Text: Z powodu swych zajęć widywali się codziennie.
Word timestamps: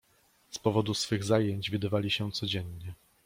Z 0.51 0.59
powodu 0.59 0.93
swych 0.93 1.23
zajęć 1.23 1.69
widywali 1.71 2.11
się 2.11 2.31
codziennie. 2.31 2.93